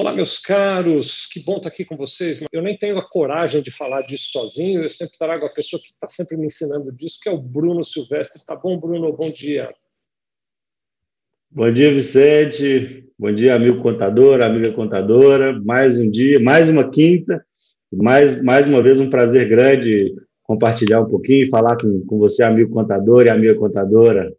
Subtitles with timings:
[0.00, 2.38] Olá, meus caros, que bom estar aqui com vocês.
[2.52, 5.88] Eu nem tenho a coragem de falar disso sozinho, eu sempre trago a pessoa que
[5.88, 8.46] está sempre me ensinando disso, que é o Bruno Silvestre.
[8.46, 9.12] Tá bom, Bruno?
[9.12, 9.74] Bom dia.
[11.50, 13.10] Bom dia, Vicente.
[13.18, 15.60] Bom dia, amigo contador, amiga contadora.
[15.64, 17.44] Mais um dia, mais uma quinta.
[17.92, 22.72] Mais, mais uma vez, um prazer grande compartilhar um pouquinho, falar com, com você, amigo
[22.72, 24.32] contador e amiga contadora.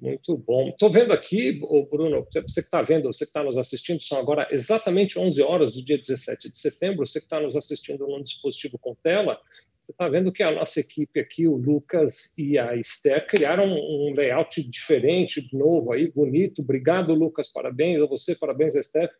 [0.00, 0.70] Muito bom.
[0.70, 1.60] Estou vendo aqui,
[1.90, 5.74] Bruno, você que está vendo, você que está nos assistindo, são agora exatamente 11 horas
[5.74, 7.04] do dia 17 de setembro.
[7.04, 9.38] Você que está nos assistindo num dispositivo com tela,
[9.84, 14.14] você está vendo que a nossa equipe aqui, o Lucas e a Esther, criaram um
[14.16, 16.62] layout diferente, novo aí, bonito.
[16.62, 19.10] Obrigado, Lucas, parabéns a você, parabéns, Esther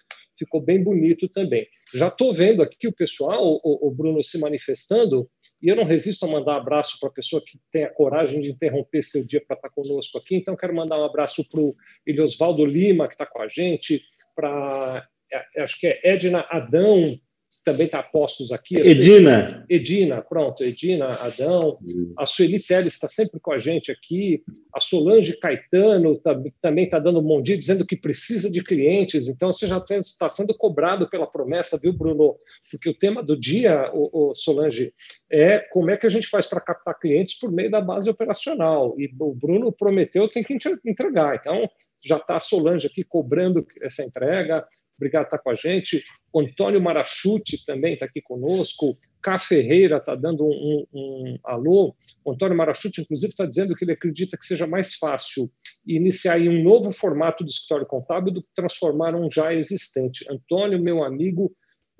[0.40, 1.66] ficou bem bonito também.
[1.94, 5.28] Já estou vendo aqui o pessoal, o, o, Bruno, se manifestando,
[5.62, 8.50] e eu não resisto a mandar abraço para a pessoa que tem a coragem de
[8.50, 10.36] interromper seu dia para estar tá conosco aqui.
[10.36, 11.74] Então, quero mandar um abraço para o
[12.06, 14.02] Eliosvaldo Lima, que está com a gente,
[14.34, 15.06] para,
[15.54, 17.18] é, acho que é Edna Adão,
[17.64, 18.76] também está postos aqui.
[18.76, 19.64] Edina.
[19.68, 21.78] Edina, pronto, Edina, Adão.
[22.18, 24.42] A Sueli Teles está sempre com a gente aqui.
[24.74, 29.28] A Solange Caetano tá, também está dando um bom dia, dizendo que precisa de clientes.
[29.28, 32.36] Então, você já está sendo cobrado pela promessa, viu, Bruno?
[32.70, 34.92] Porque o tema do dia, o, o Solange,
[35.30, 38.94] é como é que a gente faz para captar clientes por meio da base operacional.
[38.98, 41.36] E o Bruno prometeu, tem que entregar.
[41.36, 41.68] Então,
[42.02, 44.66] já está a Solange aqui cobrando essa entrega.
[45.00, 46.04] Obrigado por estar com a gente.
[46.30, 48.98] O Antônio Marachuti também está aqui conosco.
[49.22, 51.94] Cá Ferreira está dando um, um, um, alô.
[52.22, 55.50] O Antônio Marachuti, inclusive, está dizendo que ele acredita que seja mais fácil
[55.86, 60.24] iniciar um novo formato do escritório contábil do que transformar um já existente.
[60.30, 61.50] Antônio, meu amigo,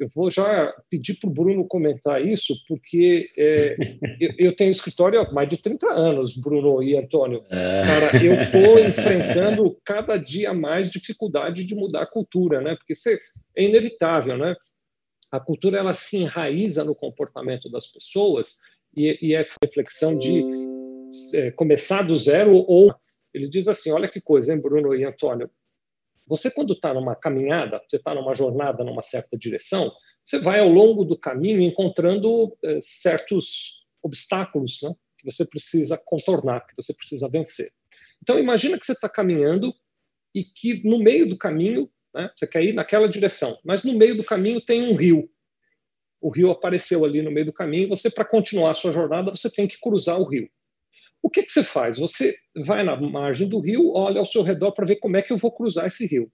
[0.01, 3.77] eu vou já pedir para o Bruno comentar isso, porque é,
[4.19, 7.45] eu, eu, tenho escritório há mais de 30 anos, Bruno e Antônio.
[7.51, 7.83] É.
[7.83, 12.75] Cara, eu estou enfrentando cada dia mais dificuldade de mudar a cultura, né?
[12.77, 13.21] Porque você,
[13.55, 14.57] é inevitável, né?
[15.31, 18.57] A cultura ela se enraiza no comportamento das pessoas
[18.97, 20.43] e, e é reflexão de
[21.35, 22.93] é, começar do zero ou
[23.33, 25.49] ele diz assim, olha que coisa, hein, Bruno e Antônio,
[26.31, 29.93] você, quando está numa caminhada, você está numa jornada numa certa direção,
[30.25, 36.65] você vai ao longo do caminho encontrando eh, certos obstáculos né, que você precisa contornar,
[36.69, 37.69] que você precisa vencer.
[38.23, 39.75] Então, imagina que você está caminhando
[40.33, 44.17] e que no meio do caminho, né, você quer ir naquela direção, mas no meio
[44.17, 45.29] do caminho tem um rio.
[46.21, 49.33] O rio apareceu ali no meio do caminho, e você, para continuar a sua jornada,
[49.33, 50.49] você tem que cruzar o rio.
[51.23, 51.99] O que, que você faz?
[51.99, 52.35] Você
[52.65, 55.37] vai na margem do rio, olha ao seu redor para ver como é que eu
[55.37, 56.31] vou cruzar esse rio.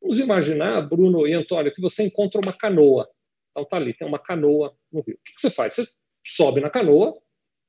[0.00, 3.08] Vamos imaginar, Bruno e Antônio, que você encontra uma canoa.
[3.50, 5.16] Então tá ali, tem uma canoa no rio.
[5.16, 5.74] O que, que você faz?
[5.74, 5.88] Você
[6.24, 7.14] sobe na canoa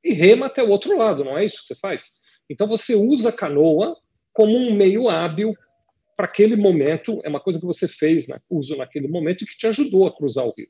[0.04, 2.12] e rema até o outro lado, não é isso que você faz?
[2.48, 3.96] Então você usa a canoa
[4.32, 5.54] como um meio hábil
[6.16, 9.56] para aquele momento, é uma coisa que você fez, né, uso naquele momento e que
[9.56, 10.68] te ajudou a cruzar o rio.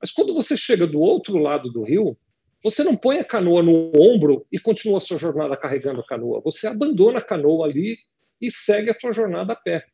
[0.00, 2.16] Mas quando você chega do outro lado do rio,
[2.62, 6.40] você não põe a canoa no ombro e continua a sua jornada carregando a canoa.
[6.44, 7.96] Você abandona a canoa ali
[8.40, 9.84] e segue a sua jornada a pé.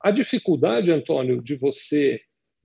[0.00, 2.20] A dificuldade, Antônio, de você,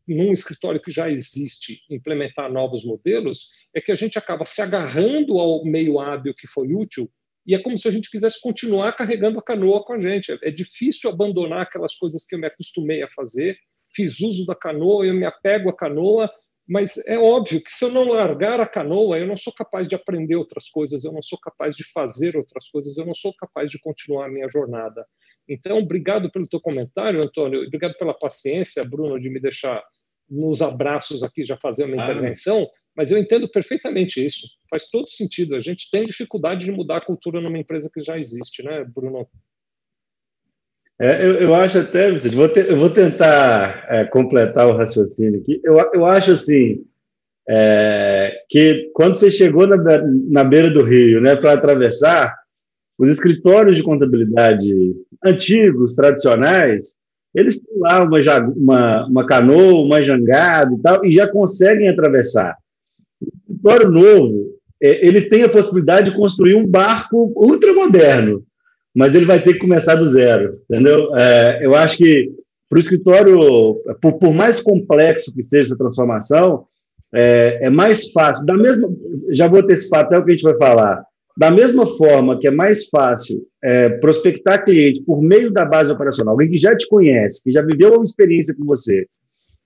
[0.07, 5.39] num escritório que já existe, implementar novos modelos, é que a gente acaba se agarrando
[5.39, 7.09] ao meio hábil que foi útil
[7.45, 10.37] e é como se a gente quisesse continuar carregando a canoa com a gente.
[10.41, 13.57] É difícil abandonar aquelas coisas que eu me acostumei a fazer.
[13.93, 16.31] Fiz uso da canoa, eu me apego à canoa
[16.67, 19.95] mas é óbvio que se eu não largar a canoa, eu não sou capaz de
[19.95, 23.69] aprender outras coisas, eu não sou capaz de fazer outras coisas, eu não sou capaz
[23.69, 25.05] de continuar a minha jornada.
[25.47, 29.83] Então, obrigado pelo teu comentário, Antônio, obrigado pela paciência, Bruno, de me deixar
[30.29, 32.05] nos abraços aqui já fazer uma ah.
[32.05, 34.47] intervenção, mas eu entendo perfeitamente isso.
[34.69, 35.55] Faz todo sentido.
[35.55, 39.27] A gente tem dificuldade de mudar a cultura numa empresa que já existe, né, Bruno?
[41.03, 45.59] É, eu, eu, acho até, vou eu vou tentar é, completar o raciocínio aqui.
[45.61, 46.81] Eu, eu acho assim
[47.49, 49.75] é, que quando você chegou na,
[50.29, 52.33] na beira do rio, né, para atravessar,
[52.97, 56.97] os escritórios de contabilidade antigos, tradicionais,
[57.35, 58.19] eles têm lá uma,
[58.55, 62.55] uma, uma canoa, uma jangada e tal, e já conseguem atravessar.
[63.21, 68.41] O escritório novo, é, ele tem a possibilidade de construir um barco ultramoderno
[68.95, 71.15] mas ele vai ter que começar do zero, entendeu?
[71.15, 72.31] É, eu acho que
[72.69, 76.65] para o escritório, por, por, mais complexo que seja essa transformação,
[77.13, 78.43] é, é, mais fácil.
[78.45, 78.89] Da mesma,
[79.29, 81.03] já vou antecipar até o que a gente vai falar.
[81.37, 86.33] Da mesma forma que é mais fácil é, prospectar cliente por meio da base operacional,
[86.33, 89.05] alguém que já te conhece, que já viveu uma experiência com você,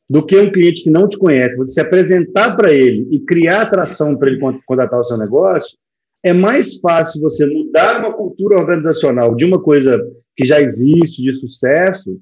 [0.10, 3.62] do que um cliente que não te conhece, você se apresentar para ele e criar
[3.62, 5.78] atração para ele contratar o seu negócio,
[6.24, 10.00] é mais fácil você mudar uma cultura organizacional de uma coisa
[10.36, 12.20] que já existe, de sucesso,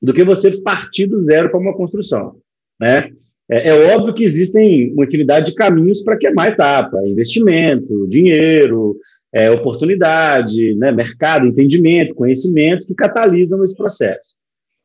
[0.00, 2.36] do que você partir do zero para uma construção.
[2.80, 3.10] Né?
[3.50, 8.96] É, é, óbvio que existem uma infinidade de caminhos para queimar etapa: investimento, dinheiro,
[9.32, 14.28] é, oportunidade, né, mercado, entendimento, conhecimento, que catalisam esse processo.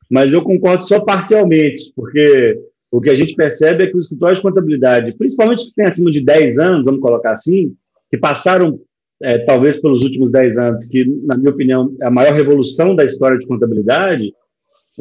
[0.09, 2.59] Mas eu concordo só parcialmente, porque
[2.91, 6.11] o que a gente percebe é que os escritórios de contabilidade, principalmente que têm acima
[6.11, 7.73] de 10 anos, vamos colocar assim,
[8.13, 8.79] que passaram
[9.23, 13.03] é, talvez pelos últimos 10 anos, que, na minha opinião, é a maior revolução da
[13.03, 14.31] história de contabilidade,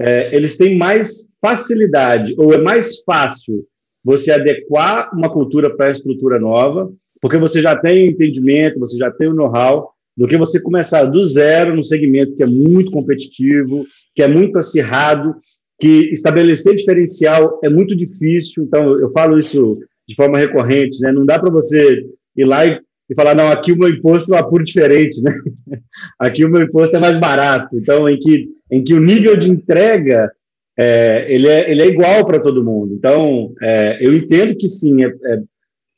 [0.01, 3.67] é, eles têm mais facilidade, ou é mais fácil
[4.03, 9.11] você adequar uma cultura para a estrutura nova, porque você já tem entendimento, você já
[9.11, 13.85] tem o know-how, do que você começar do zero num segmento que é muito competitivo,
[14.15, 15.35] que é muito acirrado,
[15.79, 18.65] que estabelecer diferencial é muito difícil.
[18.65, 19.79] Então, eu falo isso
[20.09, 21.13] de forma recorrente, né?
[21.13, 22.07] Não dá para você
[22.37, 22.81] ir lá e,
[23.13, 25.33] e, falar, não, aqui o meu imposto é apuro diferente, né?
[26.19, 27.77] aqui o meu imposto é mais barato.
[27.77, 30.31] Então, em que, em que o nível de entrega
[30.79, 32.95] é, ele, é, ele é igual para todo mundo.
[32.95, 35.43] Então, é, eu entendo que sim, é, é,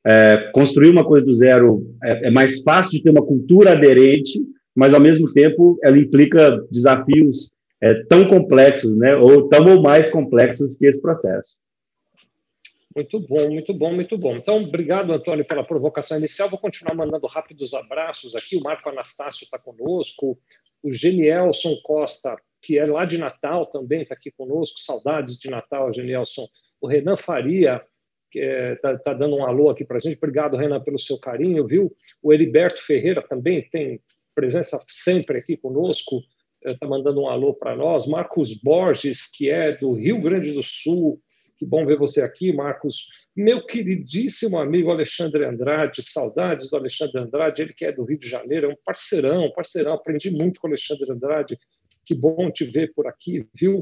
[0.07, 4.39] é construir uma coisa do zero é, é, mais fácil de ter uma cultura aderente,
[4.75, 7.55] mas ao mesmo tempo ela implica desafios
[8.09, 11.55] tão complexos, né, ou tão ou mais complexos que esse processo.
[12.95, 14.37] Muito bom, muito bom, muito bom.
[14.37, 16.49] Então, obrigado, Antônio, pela provocação inicial.
[16.49, 18.57] Vou continuar mandando rápidos abraços aqui.
[18.57, 20.39] O Marco Anastácio está conosco,
[20.83, 24.81] o Genielson Costa que é lá de Natal também, está aqui conosco.
[24.81, 26.49] Saudades de Natal, Genielson.
[26.81, 27.83] O Renan Faria,
[28.31, 30.17] que está é, tá, tá dando um alô aqui para a gente.
[30.17, 31.93] Obrigado, Renan, pelo seu carinho, viu?
[32.23, 34.01] O Heriberto Ferreira também tem
[34.35, 36.23] presença sempre aqui conosco,
[36.65, 38.07] está é, mandando um alô para nós.
[38.07, 41.21] Marcos Borges, que é do Rio Grande do Sul.
[41.65, 43.09] Que bom ver você aqui, Marcos.
[43.35, 48.29] Meu queridíssimo amigo Alexandre Andrade, saudades do Alexandre Andrade, ele que é do Rio de
[48.29, 49.95] Janeiro, é um parceirão, parceirão.
[49.95, 51.59] Aprendi muito com o Alexandre Andrade
[52.05, 53.79] que bom te ver por aqui, viu?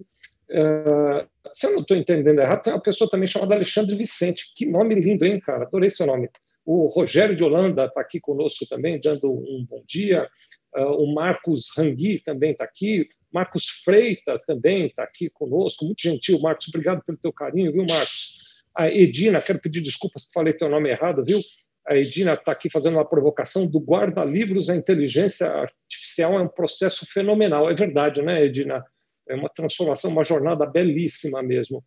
[0.48, 4.52] Uh, se eu não estou entendendo errado, tem uma pessoa também chamada Alexandre Vicente.
[4.54, 5.64] Que nome lindo, hein, cara?
[5.64, 6.30] Adorei seu nome.
[6.64, 10.28] O Rogério de Holanda está aqui conosco também, dando um bom dia.
[10.76, 13.08] Uh, o Marcos Rangui também está aqui.
[13.32, 15.84] Marcos Freita também está aqui conosco.
[15.84, 16.68] Muito gentil, Marcos.
[16.68, 18.42] Obrigado pelo teu carinho, viu, Marcos?
[18.74, 21.40] A Edina, quero pedir desculpas se falei teu nome errado, viu?
[21.86, 27.04] A Edina está aqui fazendo uma provocação do guarda-livros à inteligência artificial é um processo
[27.06, 27.68] fenomenal.
[27.70, 28.84] É verdade, né, Edina?
[29.28, 31.82] É uma transformação, uma jornada belíssima mesmo.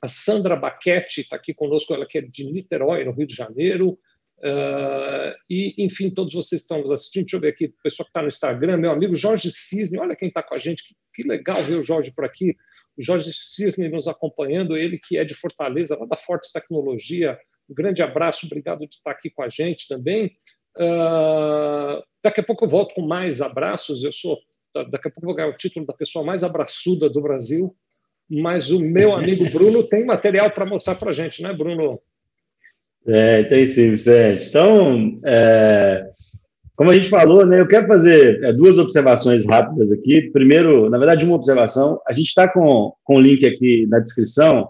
[0.00, 3.98] A Sandra Baquete está aqui conosco, ela que é de Niterói, no Rio de Janeiro.
[4.38, 7.24] Uh, e, enfim, todos vocês estão nos assistindo.
[7.24, 10.16] Deixa eu ver aqui, o pessoal que está no Instagram, meu amigo Jorge Cisne, olha
[10.16, 12.54] quem está com a gente, que, que, legal ver o Jorge por aqui.
[12.98, 17.38] O Jorge Cisne nos acompanhando, ele que é de Fortaleza, lá da Fortes Tecnologia,
[17.68, 20.32] um grande abraço, obrigado de estar aqui com a gente também.
[20.76, 24.04] Uh, daqui a pouco eu volto com mais abraços.
[24.04, 24.38] Eu sou,
[24.90, 27.74] daqui a pouco eu vou ganhar o título da pessoa mais abraçuda do Brasil.
[28.28, 32.00] Mas o meu amigo Bruno tem material para mostrar para a gente, né, Bruno?
[33.08, 34.48] É, tem sim, Vicente.
[34.48, 36.04] Então, é,
[36.74, 40.30] como a gente falou, né, eu quero fazer é, duas observações rápidas aqui.
[40.32, 42.00] Primeiro, na verdade, uma observação.
[42.06, 44.68] A gente está com, com o link aqui na descrição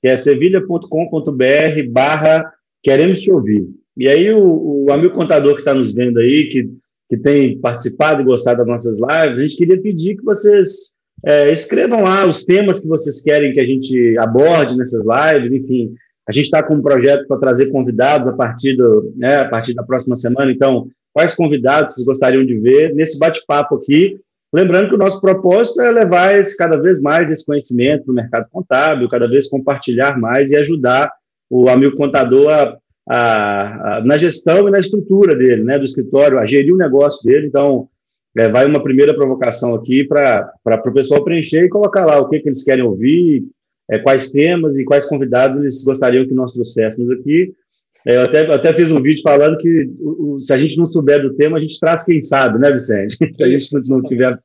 [0.00, 2.52] que é sevilha.com.br barra
[2.82, 3.68] queremos te ouvir.
[3.96, 6.68] E aí o, o amigo contador que está nos vendo aí, que,
[7.08, 11.52] que tem participado e gostado das nossas lives, a gente queria pedir que vocês é,
[11.52, 15.94] escrevam lá os temas que vocês querem que a gente aborde nessas lives, enfim.
[16.28, 19.74] A gente está com um projeto para trazer convidados a partir, do, né, a partir
[19.74, 24.20] da próxima semana, então, quais convidados vocês gostariam de ver nesse bate-papo aqui?
[24.54, 28.14] Lembrando que o nosso propósito é levar esse, cada vez mais esse conhecimento para o
[28.14, 31.10] mercado contábil, cada vez compartilhar mais e ajudar
[31.50, 32.76] o amigo contador a,
[33.08, 37.24] a, a, na gestão e na estrutura dele, né, do escritório, a gerir o negócio
[37.24, 37.46] dele.
[37.46, 37.88] Então,
[38.36, 42.40] é, vai uma primeira provocação aqui para o pessoal preencher e colocar lá o que,
[42.40, 43.44] que eles querem ouvir,
[43.90, 47.54] é, quais temas e quais convidados eles gostariam que nós trouxéssemos aqui.
[48.06, 51.22] É, eu até, até fiz um vídeo falando que o, se a gente não souber
[51.22, 53.16] do tema, a gente traz quem sabe, né, Vicente?
[53.32, 54.38] Se a gente não tiver,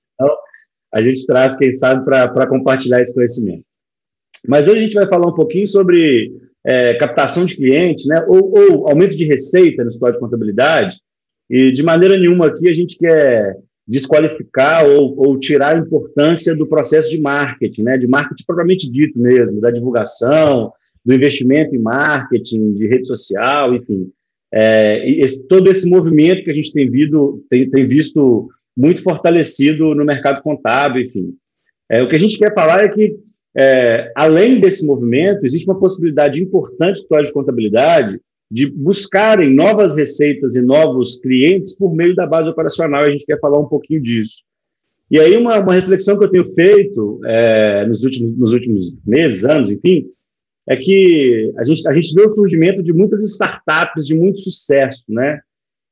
[0.94, 3.64] a gente traz quem sabe para compartilhar esse conhecimento.
[4.48, 6.32] Mas hoje a gente vai falar um pouquinho sobre
[6.66, 10.98] é, captação de clientes, né, ou, ou, aumento de receita no escritório de contabilidade,
[11.50, 13.56] e de maneira nenhuma aqui a gente quer
[13.88, 19.18] desqualificar ou, ou tirar a importância do processo de marketing, né, de marketing propriamente dito
[19.18, 20.72] mesmo, da divulgação,
[21.06, 24.12] do investimento em marketing, de rede social, enfim.
[24.54, 29.96] É, esse, todo esse movimento que a gente tem, visto, tem, tem visto muito fortalecido
[29.96, 31.34] no mercado contábil, enfim.
[31.90, 33.16] É, o que a gente quer falar é que,
[33.58, 40.56] é, além desse movimento, existe uma possibilidade importante do de contabilidade de buscarem novas receitas
[40.56, 44.44] e novos clientes por meio da base operacional, a gente quer falar um pouquinho disso.
[45.10, 49.46] E aí, uma, uma reflexão que eu tenho feito é, nos, últimos, nos últimos meses,
[49.46, 50.06] anos, enfim,
[50.68, 55.04] é que a gente, a gente vê o surgimento de muitas startups de muito sucesso,
[55.08, 55.40] né?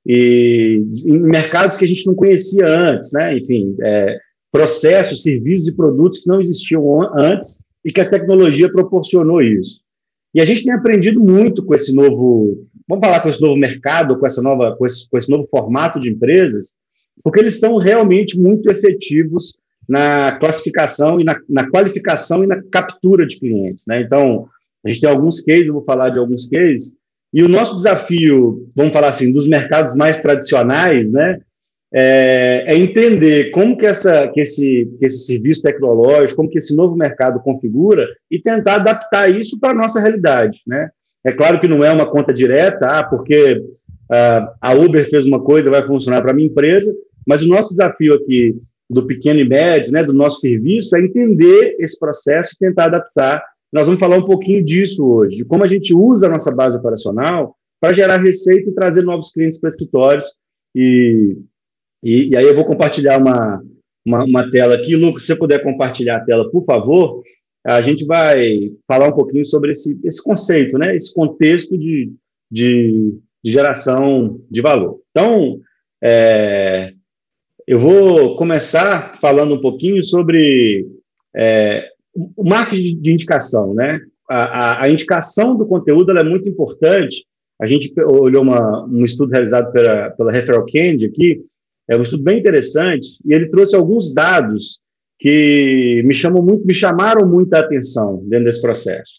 [0.06, 3.38] E em mercados que a gente não conhecia antes, né?
[3.38, 4.18] Enfim, é,
[4.52, 9.82] processos, serviços e produtos que não existiam antes e que a tecnologia proporcionou isso.
[10.36, 14.20] E a gente tem aprendido muito com esse novo, vamos falar com esse novo mercado,
[14.20, 16.76] com essa nova, com esse, com esse novo formato de empresas,
[17.24, 23.26] porque eles estão realmente muito efetivos na classificação e na, na, qualificação e na captura
[23.26, 23.86] de clientes.
[23.88, 24.02] Né?
[24.02, 24.46] Então,
[24.84, 26.98] a gente tem alguns cases, eu vou falar de alguns cases,
[27.34, 31.40] e o nosso desafio, vamos falar assim, dos mercados mais tradicionais, né,
[31.94, 36.76] é, é entender como que, essa, que, esse, que esse serviço tecnológico, como que esse
[36.76, 40.62] novo mercado configura e tentar adaptar isso para a nossa realidade.
[40.68, 40.90] Né?
[41.26, 43.62] É claro que não é uma conta direta, ah, porque
[44.12, 46.94] ah, a Uber fez uma coisa, vai funcionar para a minha empresa,
[47.26, 48.56] mas o nosso desafio aqui
[48.90, 53.44] do pequeno e médio, né, do nosso serviço, é entender esse processo e tentar adaptar.
[53.74, 56.78] Nós vamos falar um pouquinho disso hoje, de como a gente usa a nossa base
[56.78, 60.30] operacional para gerar receita e trazer novos clientes para escritórios.
[60.76, 61.38] E,
[62.06, 63.64] e, e, aí eu vou compartilhar uma,
[64.06, 64.96] uma, uma tela aqui.
[64.96, 67.24] Lucas, se você puder compartilhar a tela, por favor,
[67.66, 72.14] a gente vai falar um pouquinho sobre esse, esse conceito, né, esse contexto de,
[72.52, 75.00] de, de geração de valor.
[75.10, 75.60] Então,
[76.04, 76.94] é,
[77.66, 80.88] eu vou começar falando um pouquinho sobre
[81.36, 84.00] é, o marketing de indicação, né?
[84.30, 87.26] A, a, a indicação do conteúdo é muito importante.
[87.60, 91.42] A gente olhou uma, um estudo realizado pela, pela Referral Candy aqui,
[91.88, 94.80] é um estudo bem interessante, e ele trouxe alguns dados
[95.20, 99.14] que me, chamam muito, me chamaram muita atenção dentro desse processo.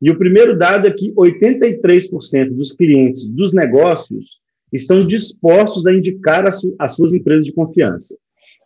[0.00, 4.40] E o primeiro dado é que 83% dos clientes dos negócios
[4.72, 8.16] estão dispostos a indicar as, as suas empresas de confiança.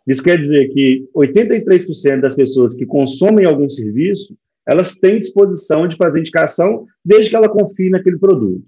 [0.07, 4.35] Isso quer dizer que 83% das pessoas que consomem algum serviço,
[4.65, 8.65] elas têm disposição de fazer indicação desde que ela confie naquele produto.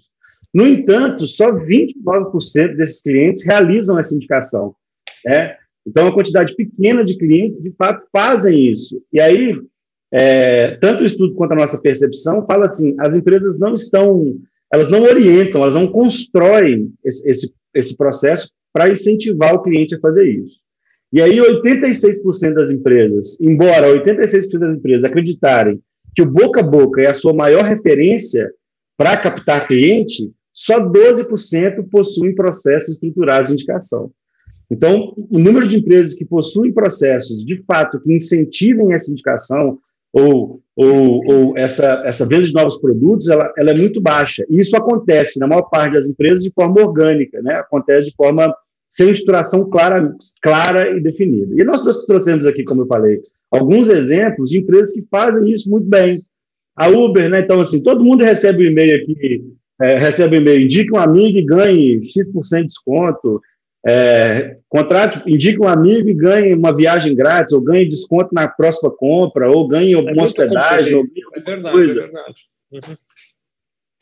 [0.52, 4.74] No entanto, só 29% desses clientes realizam essa indicação.
[5.24, 5.56] Né?
[5.86, 9.02] Então, uma quantidade pequena de clientes, de fato, fazem isso.
[9.12, 9.54] E aí,
[10.12, 14.36] é, tanto o estudo quanto a nossa percepção fala assim, as empresas não estão
[14.72, 20.00] elas não orientam, elas não constroem esse, esse, esse processo para incentivar o cliente a
[20.00, 20.60] fazer isso.
[21.12, 25.80] E aí, 86% das empresas, embora 86% das empresas acreditarem
[26.14, 28.48] que o boca a boca é a sua maior referência
[28.96, 34.12] para captar cliente, só 12% possuem processos estruturados de indicação.
[34.70, 39.78] Então, o número de empresas que possuem processos, de fato, que incentivem essa indicação,
[40.12, 44.44] ou, ou, ou essa, essa venda de novos produtos, ela, ela é muito baixa.
[44.48, 47.54] E isso acontece, na maior parte das empresas, de forma orgânica, né?
[47.54, 48.54] acontece de forma
[48.88, 50.12] sem estruturação clara,
[50.42, 51.54] clara e definida.
[51.54, 55.88] E nós trouxemos aqui, como eu falei, alguns exemplos de empresas que fazem isso muito
[55.88, 56.20] bem.
[56.76, 57.40] A Uber, né?
[57.40, 59.44] Então, assim, todo mundo recebe o um e-mail aqui,
[59.80, 63.40] é, recebe um e-mail, indique um amigo e ganhe X% de desconto.
[63.86, 68.90] É, contrate, indique um amigo e ganhe uma viagem grátis, ou ganhe desconto na próxima
[68.94, 72.00] compra, ou ganhe alguma é hospedagem, ou ganhe é verdade, coisa.
[72.00, 72.42] É verdade.
[72.72, 72.96] Uhum.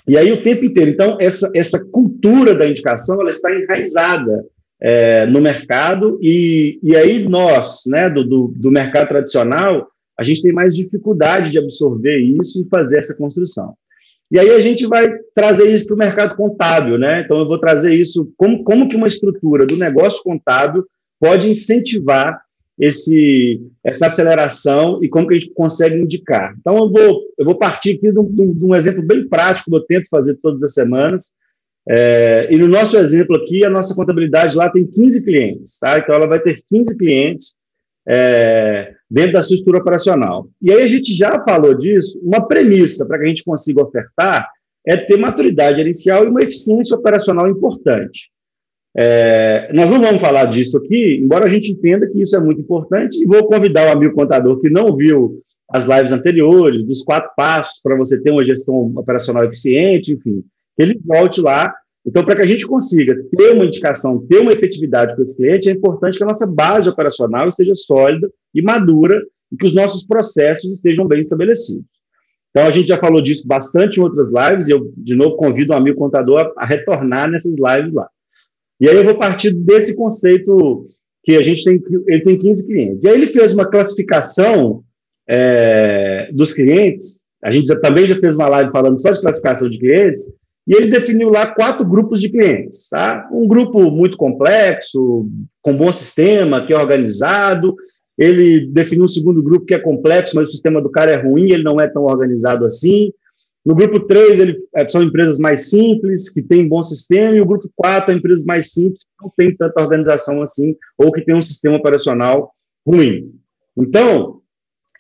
[0.09, 0.91] E aí o tempo inteiro.
[0.91, 4.45] Então, essa, essa cultura da indicação ela está enraizada
[4.81, 10.43] é, no mercado, e, e aí nós, né, do, do, do mercado tradicional, a gente
[10.43, 13.75] tem mais dificuldade de absorver isso e fazer essa construção.
[14.31, 17.23] E aí a gente vai trazer isso para o mercado contábil, né?
[17.23, 20.85] Então eu vou trazer isso como, como que uma estrutura do negócio contábil
[21.19, 22.41] pode incentivar
[22.79, 26.55] esse, essa aceleração e como que a gente consegue indicar.
[26.61, 29.77] Então eu vou, eu vou partir aqui de um, de um exemplo bem prático que
[29.77, 31.33] eu tento fazer todas as semanas.
[31.89, 35.99] É, e no nosso exemplo aqui, a nossa contabilidade lá tem 15 clientes, tá?
[35.99, 37.57] Então ela vai ter 15 clientes
[38.07, 40.49] é, dentro da estrutura operacional.
[40.61, 44.49] E aí a gente já falou disso, uma premissa para que a gente consiga ofertar
[44.87, 48.31] é ter maturidade gerencial e uma eficiência operacional importante.
[48.97, 52.61] É, nós não vamos falar disso aqui, embora a gente entenda que isso é muito
[52.61, 57.31] importante, e vou convidar o amigo contador que não viu as lives anteriores, dos quatro
[57.37, 60.43] passos para você ter uma gestão operacional eficiente, enfim,
[60.75, 61.73] que ele volte lá
[62.09, 65.69] então, para que a gente consiga ter uma indicação, ter uma efetividade com esse cliente,
[65.69, 69.23] é importante que a nossa base operacional esteja sólida e madura
[69.53, 71.85] e que os nossos processos estejam bem estabelecidos.
[72.51, 75.73] Então, a gente já falou disso bastante em outras lives, e eu, de novo, convido
[75.73, 78.09] o um amigo contador a, a retornar nessas lives lá.
[78.81, 80.87] E aí eu vou partir desse conceito
[81.23, 83.05] que a gente tem, ele tem 15 clientes.
[83.05, 84.83] E aí ele fez uma classificação
[85.29, 89.69] é, dos clientes, a gente já, também já fez uma live falando só de classificação
[89.69, 90.23] de clientes,
[90.69, 92.91] e ele definiu lá quatro grupos de clientes.
[92.91, 93.27] Tá?
[93.33, 95.27] Um grupo muito complexo,
[95.63, 97.75] com bom sistema, que é organizado,
[98.19, 101.53] ele definiu um segundo grupo que é complexo, mas o sistema do cara é ruim,
[101.53, 103.13] ele não é tão organizado assim.
[103.65, 107.47] No grupo 3, ele, é, são empresas mais simples, que têm bom sistema, e o
[107.47, 111.35] grupo 4 é empresas mais simples, que não têm tanta organização assim, ou que têm
[111.35, 112.53] um sistema operacional
[112.87, 113.33] ruim.
[113.77, 114.38] Então,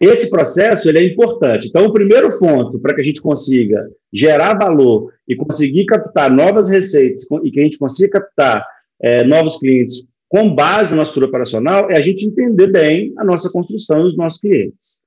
[0.00, 1.68] esse processo ele é importante.
[1.68, 6.68] Então, o primeiro ponto para que a gente consiga gerar valor e conseguir captar novas
[6.68, 8.64] receitas e que a gente consiga captar
[9.00, 13.50] é, novos clientes com base na estrutura operacional é a gente entender bem a nossa
[13.50, 15.04] construção e os nossos clientes.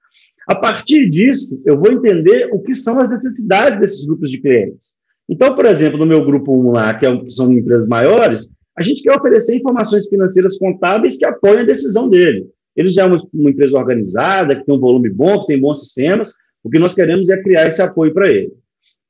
[0.47, 4.95] A partir disso, eu vou entender o que são as necessidades desses grupos de clientes.
[5.29, 9.03] Então, por exemplo, no meu grupo 1 lá, que é são empresas maiores, a gente
[9.03, 12.47] quer oferecer informações financeiras contábeis que apoiem a decisão dele.
[12.75, 15.81] Ele já é uma, uma empresa organizada, que tem um volume bom, que tem bons
[15.81, 16.33] sistemas.
[16.63, 18.51] O que nós queremos é criar esse apoio para ele.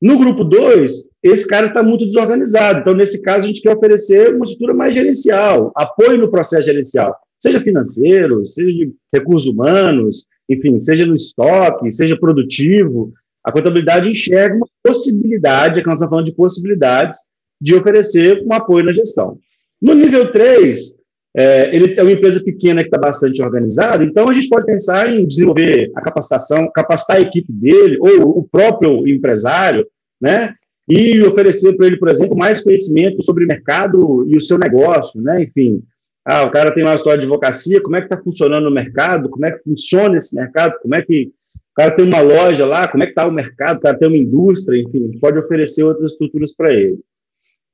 [0.02, 2.80] No grupo 2, esse cara está muito desorganizado.
[2.80, 7.16] Então, nesse caso, a gente quer oferecer uma estrutura mais gerencial, apoio no processo gerencial,
[7.38, 13.14] seja financeiro, seja de recursos humanos, enfim, seja no estoque, seja produtivo.
[13.44, 17.18] A contabilidade enxerga uma possibilidade, é que nós estamos falando de possibilidades,
[17.60, 19.38] de oferecer um apoio na gestão.
[19.80, 20.96] No nível 3,
[21.36, 25.12] é, ele é uma empresa pequena que está bastante organizada, então a gente pode pensar
[25.12, 29.88] em desenvolver a capacitação, capacitar a equipe dele, ou o próprio empresário,
[30.20, 30.54] né?
[30.90, 35.22] E oferecer para ele, por exemplo, mais conhecimento sobre o mercado e o seu negócio,
[35.22, 35.44] né?
[35.44, 35.82] Enfim,
[36.26, 39.30] ah, o cara tem uma história de advocacia, como é que está funcionando o mercado,
[39.30, 41.32] como é que funciona esse mercado, como é que
[41.72, 44.08] o cara tem uma loja lá, como é que está o mercado, o cara tem
[44.08, 47.00] uma indústria, enfim, pode oferecer outras estruturas para ele.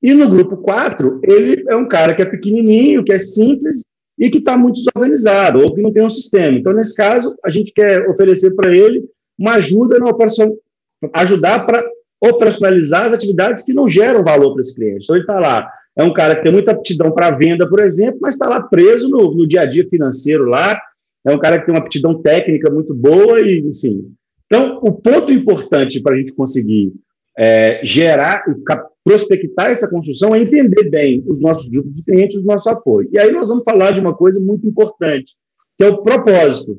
[0.02, 3.82] E no grupo 4, ele é um cara que é pequenininho, que é simples
[4.18, 6.58] e que está muito desorganizado, ou que não tem um sistema.
[6.58, 9.06] Então, nesse caso, a gente quer oferecer para ele
[9.38, 10.56] uma ajuda na operação,
[11.14, 11.84] ajudar para
[12.20, 15.04] operacionalizar as atividades que não geram valor para esse cliente.
[15.04, 18.20] Então, ele está lá, é um cara que tem muita aptidão para venda, por exemplo,
[18.22, 20.80] mas está lá preso no, no dia a dia financeiro lá,
[21.26, 24.12] é um cara que tem uma aptidão técnica muito boa, e enfim.
[24.46, 26.94] Então, o ponto importante para a gente conseguir
[27.38, 28.44] é, gerar,
[29.08, 33.08] prospectar essa construção é entender bem os nossos grupos de clientes, o nosso apoio.
[33.10, 35.34] E aí nós vamos falar de uma coisa muito importante,
[35.78, 36.78] que é o propósito.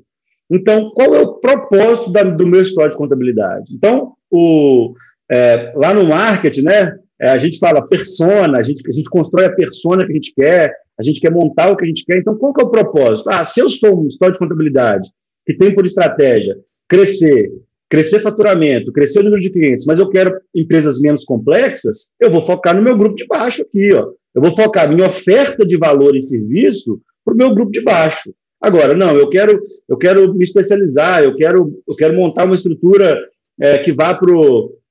[0.51, 3.75] Então, qual é o propósito da, do meu história de contabilidade?
[3.75, 4.93] Então, o,
[5.31, 9.47] é, lá no marketing, né, é, a gente fala persona, a gente, a gente constrói
[9.47, 12.19] a persona que a gente quer, a gente quer montar o que a gente quer.
[12.19, 13.31] Então, qual que é o propósito?
[13.31, 15.09] Ah, se eu sou um história de contabilidade
[15.47, 17.51] que tem por estratégia crescer,
[17.89, 22.45] crescer faturamento, crescer o número de clientes, mas eu quero empresas menos complexas, eu vou
[22.47, 24.11] focar no meu grupo de baixo aqui, ó.
[24.35, 28.33] Eu vou focar minha oferta de valor e serviço para o meu grupo de baixo.
[28.61, 33.19] Agora, não, eu quero, eu quero me especializar, eu quero, eu quero montar uma estrutura
[33.61, 34.29] é, que vá para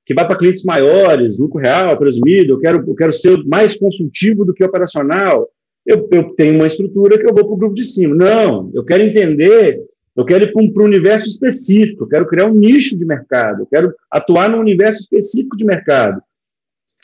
[0.05, 4.45] que vá para clientes maiores, lucro real, presumido, eu quero, eu quero ser mais consultivo
[4.45, 5.49] do que operacional.
[5.85, 8.15] Eu, eu tenho uma estrutura que eu vou para o grupo de cima.
[8.15, 9.81] Não, eu quero entender
[10.17, 13.67] eu quero ir para um, universo específico, eu quero criar um nicho de mercado, eu
[13.67, 16.19] quero atuar num universo específico de mercado.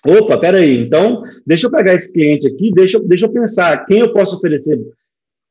[0.03, 4.11] Opa, peraí, então, deixa eu pegar esse cliente aqui, deixa, deixa eu pensar quem eu
[4.11, 4.81] posso oferecer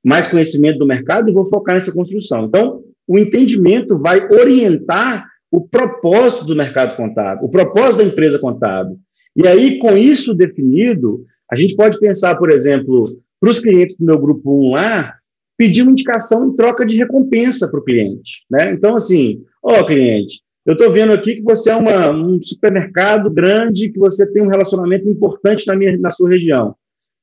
[0.04, 2.46] mais conhecimento do mercado e vou focar nessa construção.
[2.46, 8.98] Então, o entendimento vai orientar o propósito do mercado contábil, o propósito da empresa contábil.
[9.36, 13.04] E aí, com isso definido, a gente pode pensar, por exemplo,
[13.40, 15.14] para os clientes do meu grupo 1 lá,
[15.56, 18.44] pedir uma indicação em troca de recompensa para o cliente.
[18.50, 18.72] Né?
[18.72, 23.90] Então, assim, ó, cliente, eu estou vendo aqui que você é uma, um supermercado grande,
[23.90, 26.74] que você tem um relacionamento importante na, minha, na sua região.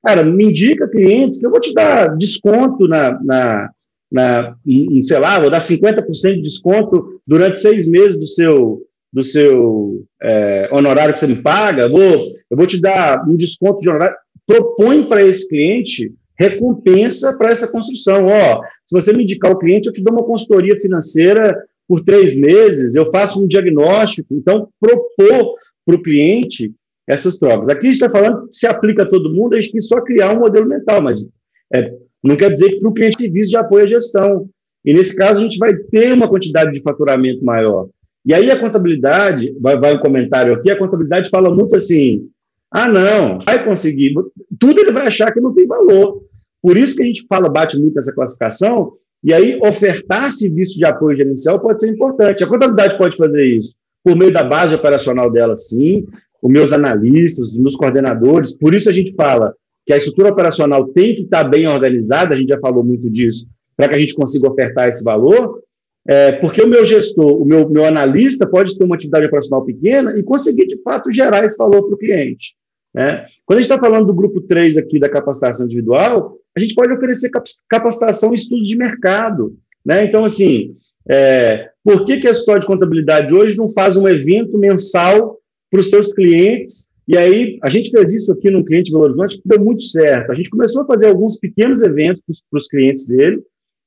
[0.03, 3.69] Cara, me indica clientes que eu vou te dar desconto na, na,
[4.11, 9.23] na em, sei lá, vou dar 50% de desconto durante seis meses do seu, do
[9.23, 12.01] seu é, honorário que você me paga, vou,
[12.49, 14.15] eu vou te dar um desconto de honorário.
[14.45, 18.27] Propõe para esse cliente recompensa para essa construção.
[18.27, 21.55] Ó, se você me indicar o cliente, eu te dou uma consultoria financeira
[21.87, 24.33] por três meses, eu faço um diagnóstico.
[24.33, 26.71] Então, propor para o cliente
[27.07, 27.67] essas trocas.
[27.69, 29.99] Aqui a gente está falando que se aplica a todo mundo, a gente quis só
[29.99, 31.27] criar um modelo mental, mas
[31.73, 31.91] é,
[32.23, 34.47] não quer dizer que para o cliente serviço de apoio à gestão.
[34.85, 37.89] E nesse caso, a gente vai ter uma quantidade de faturamento maior.
[38.25, 42.29] E aí a contabilidade, vai, vai um comentário aqui, a contabilidade fala muito assim,
[42.71, 44.13] ah, não, vai conseguir.
[44.59, 46.28] Tudo ele vai achar que não tem valor.
[46.61, 48.93] Por isso que a gente fala, bate muito essa classificação,
[49.23, 52.43] e aí ofertar serviço de apoio gerencial pode ser importante.
[52.43, 56.05] A contabilidade pode fazer isso por meio da base operacional dela, sim,
[56.41, 58.55] os meus analistas, os meus coordenadores.
[58.55, 59.53] Por isso a gente fala
[59.85, 63.47] que a estrutura operacional tem que estar bem organizada, a gente já falou muito disso,
[63.75, 65.61] para que a gente consiga ofertar esse valor,
[66.07, 70.17] é, porque o meu gestor, o meu, meu analista pode ter uma atividade operacional pequena
[70.17, 72.55] e conseguir, de fato, gerar esse valor para o cliente.
[72.93, 73.25] Né?
[73.45, 76.93] Quando a gente está falando do grupo 3 aqui da capacitação individual, a gente pode
[76.93, 77.31] oferecer
[77.69, 79.57] capacitação em estudos de mercado.
[79.85, 80.05] Né?
[80.05, 80.75] Então, assim,
[81.09, 85.39] é, por que, que a escola de contabilidade hoje não faz um evento mensal
[85.71, 86.89] para os seus clientes?
[87.07, 90.31] E aí, a gente fez isso aqui no cliente Belo Horizonte, que deu muito certo.
[90.31, 93.41] A gente começou a fazer alguns pequenos eventos para os clientes dele,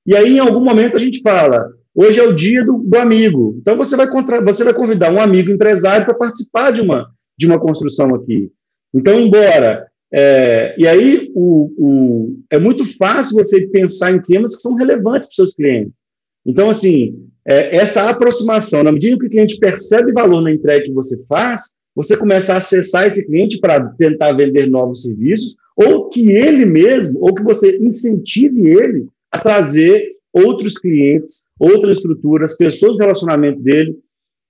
[0.04, 3.56] e aí, em algum momento, a gente fala: hoje é o dia do, do amigo.
[3.60, 4.06] Então, você vai,
[4.42, 7.08] você vai convidar um amigo empresário para participar de uma,
[7.38, 8.50] de uma construção aqui.
[8.94, 9.86] Então, embora.
[10.14, 15.28] É, e aí, o, o, é muito fácil você pensar em temas que são relevantes
[15.28, 16.02] para os seus clientes.
[16.44, 17.14] Então, assim,
[17.46, 21.62] é, essa aproximação, na medida que o cliente percebe valor na entrega que você faz,
[21.94, 27.18] você começa a acessar esse cliente para tentar vender novos serviços, ou que ele mesmo,
[27.20, 33.98] ou que você incentive ele a trazer outros clientes, outras estruturas, pessoas do relacionamento dele.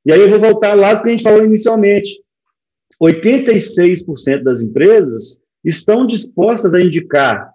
[0.04, 2.20] E aí eu vou voltar lá do que a gente falou inicialmente.
[3.00, 7.52] 86% das empresas estão dispostas a indicar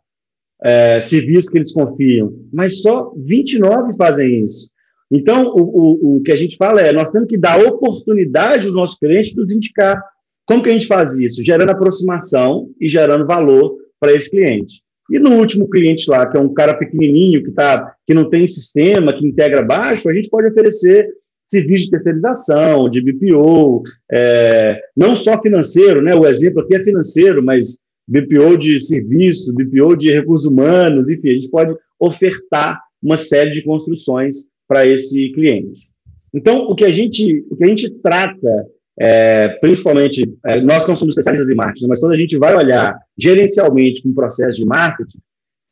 [0.63, 4.71] é, serviços que eles confiam, mas só 29 fazem isso.
[5.11, 8.75] Então, o, o, o, que a gente fala é, nós temos que dar oportunidade aos
[8.75, 10.01] nossos clientes de nos indicar.
[10.45, 11.43] Como que a gente faz isso?
[11.43, 14.81] Gerando aproximação e gerando valor para esse cliente.
[15.09, 18.47] E no último cliente lá, que é um cara pequenininho, que, tá, que não tem
[18.47, 21.07] sistema, que integra baixo, a gente pode oferecer
[21.45, 26.13] serviço de terceirização, de BPO, é, não só financeiro, né?
[26.13, 31.33] o exemplo aqui é financeiro, mas BPO de serviço, BPO de recursos humanos, enfim, a
[31.33, 35.89] gente pode ofertar uma série de construções para esse cliente.
[36.33, 38.65] Então, o que a gente, o que a gente trata,
[38.99, 42.97] é, principalmente, é, nós não somos especialistas em marketing, mas quando a gente vai olhar
[43.17, 45.19] gerencialmente com o processo de marketing,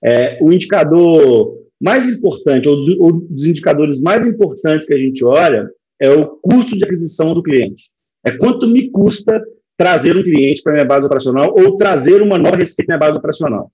[0.04, 5.70] é, o indicador mais importante, ou ou dos indicadores mais importantes que a gente olha,
[6.00, 7.90] é o custo de aquisição do cliente.
[8.26, 9.42] É quanto me custa
[9.78, 13.72] trazer um cliente para minha base operacional ou trazer uma nova receita minha base operacional.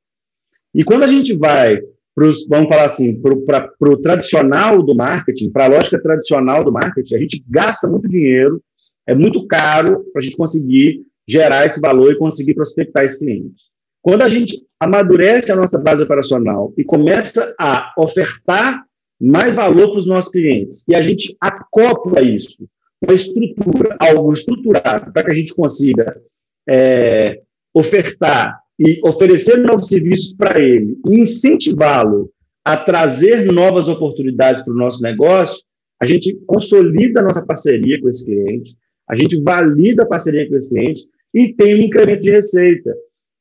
[0.73, 1.79] E quando a gente vai
[2.15, 7.15] pros, vamos falar assim, para o tradicional do marketing, para a lógica tradicional do marketing,
[7.15, 8.61] a gente gasta muito dinheiro,
[9.07, 13.61] é muito caro para a gente conseguir gerar esse valor e conseguir prospectar esse cliente.
[14.01, 18.83] Quando a gente amadurece a nossa base operacional e começa a ofertar
[19.19, 22.67] mais valor para os nossos clientes, e a gente acopla isso,
[23.01, 26.21] uma estrutura, algo estruturado, para que a gente consiga
[26.69, 27.41] é,
[27.73, 32.31] ofertar e oferecer novos serviços para ele incentivá-lo
[32.63, 35.63] a trazer novas oportunidades para o nosso negócio,
[35.99, 38.75] a gente consolida a nossa parceria com esse cliente,
[39.09, 42.93] a gente valida a parceria com esse cliente e tem um incremento de receita.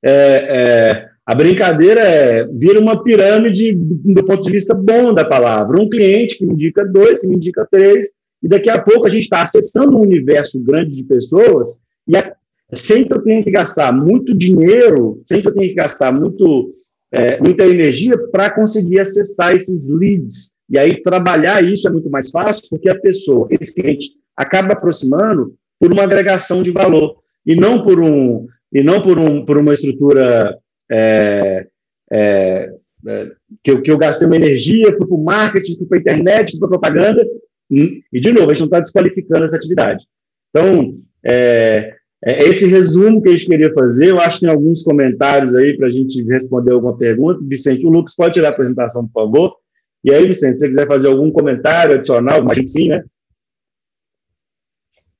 [0.03, 5.81] É, é, a brincadeira é vira uma pirâmide do ponto de vista bom da palavra.
[5.81, 8.11] Um cliente que me indica dois, que me indica três,
[8.43, 12.35] e daqui a pouco a gente está acessando um universo grande de pessoas e a,
[12.73, 16.75] sem que eu tenha que gastar muito dinheiro, sem que eu tenha que gastar muito,
[17.13, 20.53] é, muita energia para conseguir acessar esses leads.
[20.69, 25.55] E aí trabalhar isso é muito mais fácil, porque a pessoa, esse cliente, acaba aproximando
[25.79, 29.73] por uma agregação de valor e não por um e não por, um, por uma
[29.73, 30.57] estrutura
[30.89, 31.67] é,
[32.13, 32.73] é,
[33.07, 33.27] é
[33.65, 37.27] que, eu, que eu gastei uma energia, para o marketing, para a internet, para propaganda,
[37.71, 40.05] e, de novo, a gente não está desqualificando essa atividade.
[40.51, 44.11] Então, é, é esse resumo que a gente queria fazer.
[44.11, 47.41] Eu acho que tem alguns comentários aí para a gente responder alguma pergunta.
[47.43, 49.57] Vicente, o Lucas pode tirar a apresentação, por favor.
[50.03, 53.05] E aí, Vicente, se você quiser fazer algum comentário adicional, imagino sim, né?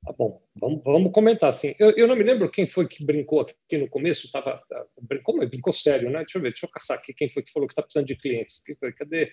[0.05, 1.51] Tá bom, vamos, vamos comentar.
[1.51, 4.61] Assim, eu, eu, não me lembro quem foi que brincou aqui no começo, tava,
[5.01, 6.21] brincou, mas brincou sério, né?
[6.21, 8.17] Deixa eu ver, deixa eu caçar aqui quem foi que falou que está precisando de
[8.17, 8.63] clientes.
[8.97, 9.31] Cadê?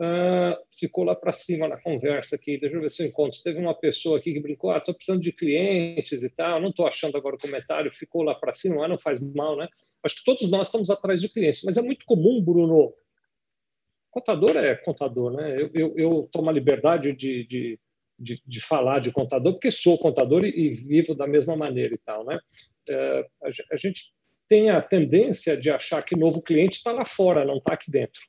[0.00, 2.56] Uh, ficou lá para cima na conversa aqui.
[2.56, 3.42] Deixa eu ver se eu encontro.
[3.42, 6.60] Teve uma pessoa aqui que brincou: ah, estou precisando de clientes e tal.
[6.60, 7.92] Não estou achando agora o comentário.
[7.92, 9.66] Ficou lá para cima, mas não faz mal, né?
[10.04, 12.94] Acho que todos nós estamos atrás de clientes, mas é muito comum, Bruno.
[14.10, 15.60] Contador é contador, né?
[15.60, 17.80] Eu, eu, eu tomo a liberdade de, de,
[18.16, 21.98] de, de, falar de contador porque sou contador e, e vivo da mesma maneira e
[21.98, 22.38] tal, né?
[22.88, 24.14] Uh, a, a gente
[24.48, 28.22] tem a tendência de achar que novo cliente está lá fora, não está aqui dentro.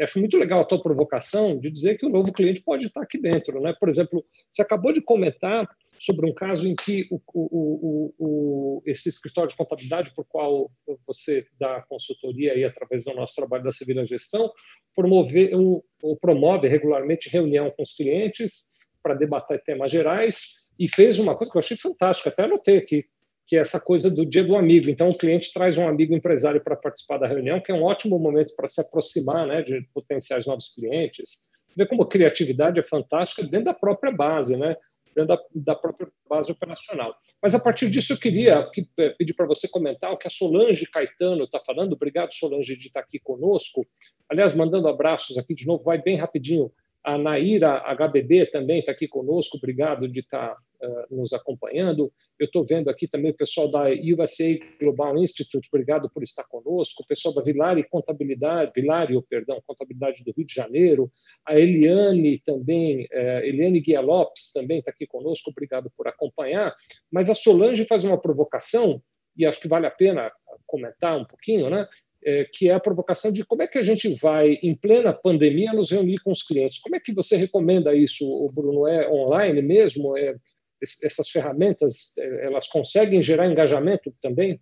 [0.00, 3.18] Acho muito legal a tua provocação de dizer que o novo cliente pode estar aqui
[3.18, 3.60] dentro.
[3.60, 3.74] Né?
[3.78, 9.08] Por exemplo, você acabou de comentar sobre um caso em que o, o, o, esse
[9.08, 10.70] escritório de contabilidade por qual
[11.06, 14.52] você dá consultoria aí através do nosso trabalho da Civil Gestão
[14.94, 21.36] promover ou promove regularmente reunião com os clientes para debater temas gerais e fez uma
[21.36, 23.04] coisa que eu achei fantástica, até anotei aqui,
[23.48, 24.90] que é essa coisa do dia do amigo.
[24.90, 28.18] Então, o cliente traz um amigo empresário para participar da reunião, que é um ótimo
[28.18, 31.48] momento para se aproximar né, de potenciais novos clientes.
[31.74, 34.56] Ver como a criatividade é fantástica dentro da própria base.
[34.56, 34.76] Né?
[35.16, 37.16] dentro da, da, própria base operacional.
[37.42, 38.70] Mas a partir disso eu queria
[39.18, 41.94] pedir para você comentar o que a Solange Caetano está falando.
[41.94, 43.84] Obrigado, Solange, de estar aqui conosco.
[44.28, 46.70] Aliás, mandando abraços aqui de novo, vai bem rapidinho
[47.08, 52.12] a Naira HBB também está aqui conosco, obrigado de estar uh, nos acompanhando.
[52.38, 57.02] Eu estou vendo aqui também o pessoal da USA Global Institute, obrigado por estar conosco.
[57.02, 61.10] O pessoal da Vilari Contabilidade, Vilario, perdão, Contabilidade do Rio de Janeiro.
[61.46, 66.74] A Eliane também, uh, Eliane Guia Lopes também está aqui conosco, obrigado por acompanhar.
[67.10, 69.02] Mas a Solange faz uma provocação,
[69.36, 70.32] e acho que vale a pena
[70.66, 71.86] comentar um pouquinho, né?
[72.24, 75.72] é, que é a provocação de como é que a gente vai, em plena pandemia,
[75.72, 76.78] nos reunir com os clientes.
[76.78, 78.86] Como é que você recomenda isso, Bruno?
[78.86, 80.16] É online mesmo?
[80.16, 80.34] É,
[80.82, 84.60] essas ferramentas, é, elas conseguem gerar engajamento também?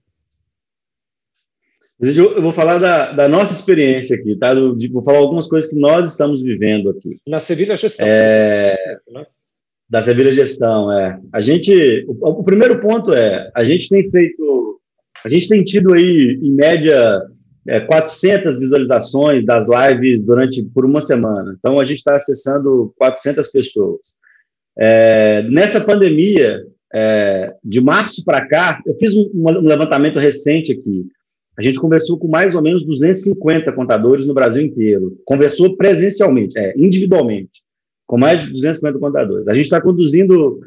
[1.98, 4.52] Eu vou falar da, da nossa experiência aqui, tá?
[4.52, 7.08] De, vou falar algumas coisas que nós estamos vivendo aqui.
[7.26, 8.06] Na Sevilha Gestão.
[8.06, 8.76] É,
[9.10, 9.26] né?
[9.88, 11.18] Da Sevilha Gestão, é.
[11.32, 14.80] A gente, o, o, primeiro ponto é, a gente tem feito,
[15.24, 17.22] a gente tem tido aí, em média,
[17.66, 21.56] é, 400 visualizações das lives durante por uma semana.
[21.58, 24.00] Então a gente está acessando 400 pessoas.
[24.78, 26.62] É, nessa pandemia,
[26.94, 31.06] é, de março para cá, eu fiz um, um, levantamento recente aqui.
[31.58, 35.18] A gente conversou com mais ou menos 250 contadores no Brasil inteiro.
[35.24, 37.62] Conversou presencialmente, é, individualmente,
[38.06, 39.48] com mais de 250 contadores.
[39.48, 40.60] A gente está conduzindo,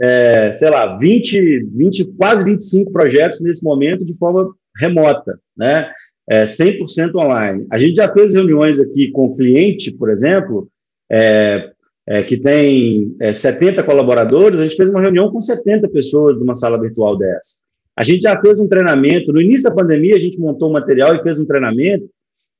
[0.00, 5.92] é, sei lá, 20, 20, quase 25 projetos nesse momento de forma remota, né?
[6.28, 7.66] é, 100% online.
[7.70, 10.68] A gente já fez reuniões aqui com o cliente, por exemplo,
[11.10, 11.71] é,
[12.06, 16.54] é, que tem é, 70 colaboradores, a gente fez uma reunião com 70 pessoas numa
[16.54, 17.62] sala virtual dessa.
[17.96, 21.14] A gente já fez um treinamento, no início da pandemia, a gente montou um material
[21.14, 22.08] e fez um treinamento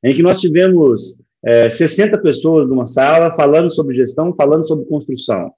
[0.05, 5.51] em que nós tivemos é, 60 pessoas numa sala falando sobre gestão, falando sobre construção.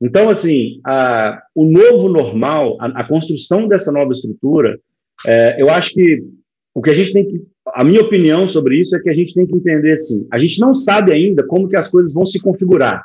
[0.00, 4.78] Então, assim, a, o novo normal, a, a construção dessa nova estrutura,
[5.24, 6.24] é, eu acho que
[6.74, 7.40] o que a gente tem que,
[7.74, 10.58] a minha opinião sobre isso é que a gente tem que entender assim, a gente
[10.58, 13.04] não sabe ainda como que as coisas vão se configurar.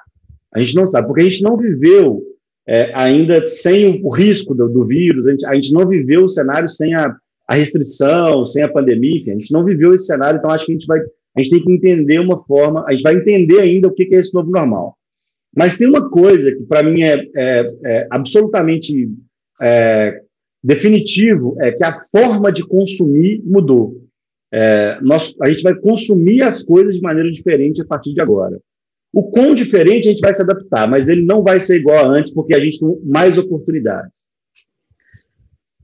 [0.54, 2.22] A gente não sabe, porque a gente não viveu
[2.68, 6.30] é, ainda sem o, risco do, do vírus, a gente, a gente, não viveu o
[6.30, 7.16] cenário sem a,
[7.48, 10.74] a, restrição, sem a pandemia, enfim, a gente não viveu esse cenário, então acho que
[10.74, 13.88] a gente vai, a gente tem que entender uma forma, a gente vai entender ainda
[13.88, 14.98] o que, é esse novo normal.
[15.56, 19.10] Mas tem uma coisa que para mim é, é, é absolutamente
[19.62, 20.22] é,
[20.64, 23.96] definitivo é que a forma de consumir mudou.
[24.52, 28.60] É, nós, a gente vai consumir as coisas de maneira diferente a partir de agora.
[29.13, 32.08] O quão diferente a gente vai se adaptar, mas ele não vai ser igual a
[32.08, 34.28] antes, porque a gente tem mais oportunidades.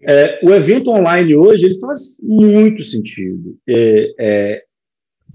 [0.01, 3.57] É, o evento online hoje ele faz muito sentido.
[3.67, 4.63] É, é,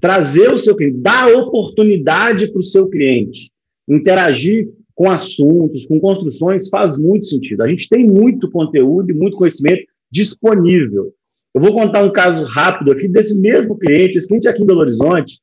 [0.01, 3.51] trazer o seu cliente, dar oportunidade para o seu cliente,
[3.89, 7.63] interagir com assuntos, com construções, faz muito sentido.
[7.63, 11.13] A gente tem muito conteúdo e muito conhecimento disponível.
[11.55, 14.81] Eu vou contar um caso rápido aqui desse mesmo cliente, esse cliente aqui em Belo
[14.81, 15.39] Horizonte,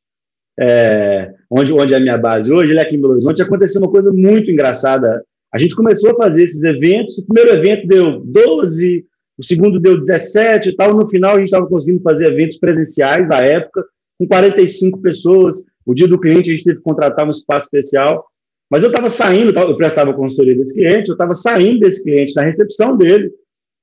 [0.59, 3.81] é, onde, onde é a minha base hoje, ele é aqui em Belo Horizonte, aconteceu
[3.81, 5.23] uma coisa muito engraçada.
[5.53, 9.05] A gente começou a fazer esses eventos, o primeiro evento deu 12,
[9.37, 13.31] o segundo deu 17 e tal, no final a gente estava conseguindo fazer eventos presenciais,
[13.31, 13.83] à época,
[14.17, 15.57] com 45 pessoas.
[15.85, 18.25] O dia do cliente a gente teve que contratar um espaço especial,
[18.69, 22.43] mas eu estava saindo, eu prestava consultoria desse cliente, eu estava saindo desse cliente na
[22.43, 23.31] recepção dele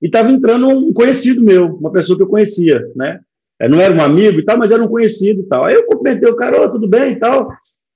[0.01, 3.21] e estava entrando um conhecido meu, uma pessoa que eu conhecia, né?
[3.63, 5.65] É, não era um amigo e tal, mas era um conhecido e tal.
[5.65, 7.49] Aí eu cumprimentei o cara, oh, tudo bem e tal.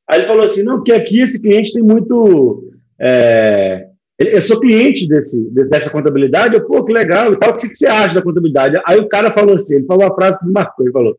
[0.09, 2.70] Aí ele falou assim, não, porque aqui esse cliente tem muito...
[3.00, 3.88] É...
[4.18, 7.87] Eu sou cliente desse, dessa contabilidade, eu, pô, que legal e tal, o que você
[7.87, 8.81] acha da contabilidade?
[8.87, 11.18] Aí o cara falou assim, ele falou a frase que me marcou, ele falou,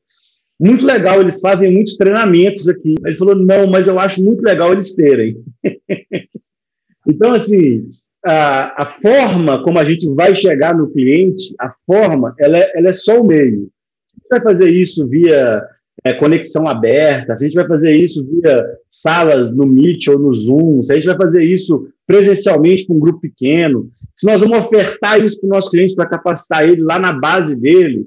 [0.60, 2.96] muito legal, eles fazem muitos treinamentos aqui.
[3.06, 5.38] Ele falou, não, mas eu acho muito legal eles terem.
[7.08, 7.88] então, assim,
[8.26, 12.90] a, a, forma como a gente vai chegar no cliente, a forma, ela é, ela
[12.90, 13.70] é só o meio.
[14.30, 15.64] Vai fazer isso via
[16.04, 20.34] é, conexão aberta, se a gente vai fazer isso via salas no Meet ou no
[20.34, 24.66] Zoom, se a gente vai fazer isso presencialmente com um grupo pequeno, se nós vamos
[24.66, 28.06] ofertar isso para o nosso cliente para capacitar ele lá na base dele,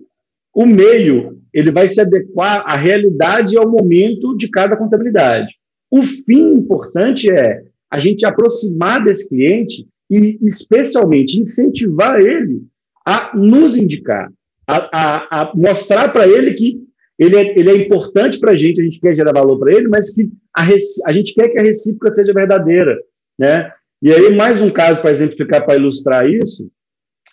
[0.54, 5.54] o meio ele vai se adequar à realidade e ao momento de cada contabilidade.
[5.90, 12.62] O fim importante é a gente aproximar desse cliente e, especialmente, incentivar ele
[13.04, 14.30] a nos indicar,
[14.70, 16.80] a, a, a mostrar para ele que
[17.18, 19.88] ele é, ele é importante para a gente, a gente quer gerar valor para ele,
[19.88, 20.66] mas que a,
[21.06, 22.96] a gente quer que a recíproca seja verdadeira.
[23.38, 23.70] Né?
[24.02, 26.70] E aí, mais um caso para exemplificar, para ilustrar isso,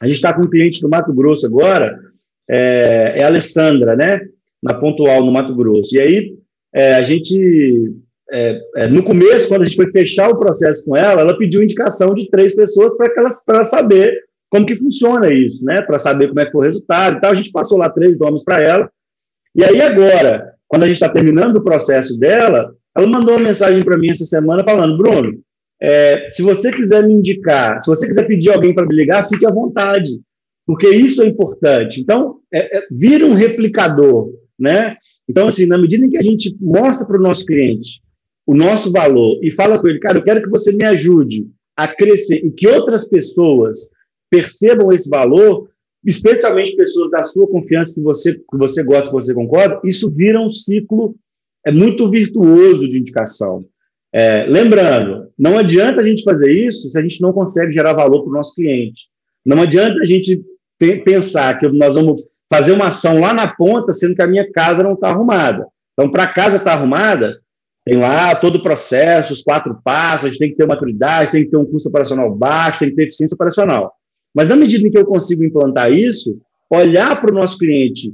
[0.02, 1.98] a gente está com um cliente do Mato Grosso agora,
[2.50, 4.22] é, é a Alessandra, né?
[4.62, 5.96] Na Pontual, no Mato Grosso.
[5.96, 6.38] E aí
[6.74, 7.96] é, a gente
[8.32, 11.64] é, é, no começo, quando a gente foi fechar o processo com ela, ela pediu
[11.64, 13.12] indicação de três pessoas para
[13.48, 15.82] ela saber como que funciona isso, né?
[15.82, 17.32] Para saber como é que foi o resultado e tal.
[17.32, 18.90] A gente passou lá três nomes para ela.
[19.56, 23.84] E aí agora, quando a gente está terminando o processo dela, ela mandou uma mensagem
[23.84, 25.40] para mim essa semana falando, Bruno,
[25.82, 29.46] é, se você quiser me indicar, se você quiser pedir alguém para me ligar, fique
[29.46, 30.20] à vontade,
[30.66, 32.02] porque isso é importante.
[32.02, 34.98] Então, é, é, vira um replicador, né?
[35.30, 38.02] Então, assim, na medida em que a gente mostra para o nosso cliente
[38.48, 41.86] o nosso valor e fala com ele, cara, eu quero que você me ajude a
[41.86, 43.90] crescer e que outras pessoas
[44.30, 45.70] percebam esse valor,
[46.06, 50.40] especialmente pessoas da sua confiança que você que você gosta, que você concorda, isso vira
[50.40, 51.16] um ciclo
[51.66, 53.66] é muito virtuoso de indicação.
[54.14, 58.22] É, lembrando, não adianta a gente fazer isso se a gente não consegue gerar valor
[58.24, 59.08] para o nosso cliente.
[59.46, 60.42] Não adianta a gente
[61.04, 64.82] pensar que nós vamos fazer uma ação lá na ponta, sendo que a minha casa
[64.82, 65.68] não está arrumada.
[65.94, 67.38] Então, para a casa estar tá arrumada,
[67.84, 71.44] tem lá todo o processo, os quatro passos, a gente tem que ter maturidade, tem
[71.44, 73.94] que ter um custo operacional baixo, tem que ter eficiência operacional.
[74.38, 78.14] Mas na medida em que eu consigo implantar isso, olhar para o nosso cliente,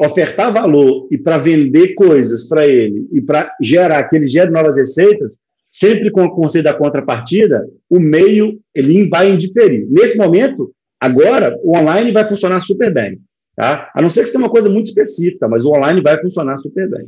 [0.00, 4.76] ofertar valor e para vender coisas para ele e para gerar que ele gere novas
[4.76, 9.86] receitas, sempre com o conceito da contrapartida, o meio ele vai indiferir.
[9.88, 13.20] Nesse momento, agora, o online vai funcionar super bem.
[13.54, 13.88] Tá?
[13.94, 16.90] A não ser que seja uma coisa muito específica, mas o online vai funcionar super
[16.90, 17.06] bem.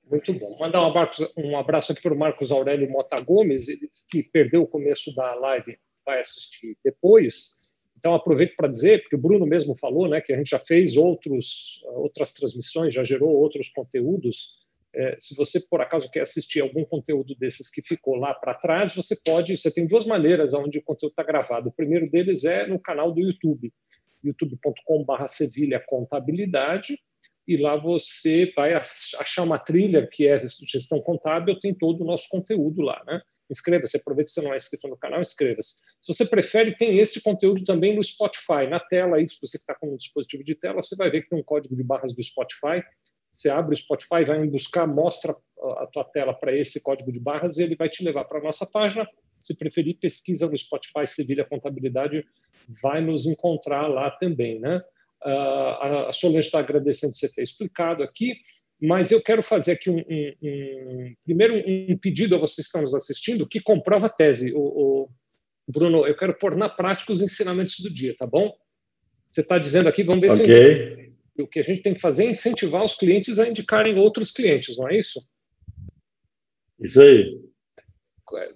[0.08, 0.56] Muito bom.
[0.60, 4.62] Mandar um abraço, um abraço aqui para o Marcos Aurélio Mota Gomes, ele que perdeu
[4.62, 7.65] o começo da live, vai assistir depois.
[8.06, 10.96] Então, aproveito para dizer, porque o Bruno mesmo falou né, que a gente já fez
[10.96, 14.54] outros, outras transmissões, já gerou outros conteúdos.
[14.94, 18.94] É, se você, por acaso, quer assistir algum conteúdo desses que ficou lá para trás,
[18.94, 19.58] você pode.
[19.58, 21.68] Você tem duas maneiras onde o conteúdo está gravado.
[21.68, 23.72] O primeiro deles é no canal do YouTube,
[24.22, 26.96] youtube.com.br Sevilha Contabilidade,
[27.44, 32.28] e lá você vai achar uma trilha que é gestão contábil, tem todo o nosso
[32.28, 33.02] conteúdo lá.
[33.04, 33.20] Né?
[33.50, 35.76] Inscreva-se, aproveite você não é inscrito no canal, inscreva-se.
[36.00, 39.74] Se você prefere, tem esse conteúdo também no Spotify, na tela aí, se você está
[39.74, 42.22] com um dispositivo de tela, você vai ver que tem um código de barras do
[42.22, 42.82] Spotify,
[43.32, 45.36] você abre o Spotify, vai buscar, mostra
[45.78, 48.42] a tua tela para esse código de barras e ele vai te levar para a
[48.42, 49.06] nossa página.
[49.38, 52.24] Se preferir, pesquisa no Spotify Sevilha Contabilidade,
[52.82, 54.82] vai nos encontrar lá também, né?
[55.22, 58.36] Uh, a Solange está agradecendo você ter explicado aqui
[58.80, 61.54] mas eu quero fazer aqui um, um, um, primeiro
[61.90, 64.52] um pedido a vocês que estão nos assistindo que comprova a tese.
[64.54, 65.08] O, o,
[65.68, 68.52] Bruno, eu quero pôr na prática os ensinamentos do dia, tá bom?
[69.30, 71.12] Você está dizendo aqui, vamos ver okay.
[71.34, 74.30] se o que a gente tem que fazer é incentivar os clientes a indicarem outros
[74.30, 75.26] clientes, não é isso?
[76.80, 77.40] Isso aí.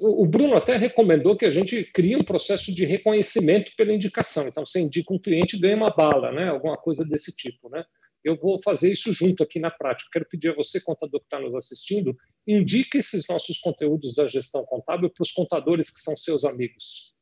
[0.01, 4.49] O Bruno até recomendou que a gente crie um processo de reconhecimento pela indicação.
[4.49, 6.49] Então, você indica um cliente e ganha uma bala, né?
[6.49, 7.85] Alguma coisa desse tipo, né?
[8.25, 10.11] Eu vou fazer isso junto aqui na prática.
[10.13, 14.65] Quero pedir a você, contador que está nos assistindo, indique esses nossos conteúdos da gestão
[14.65, 17.15] contábil para os contadores que são seus amigos.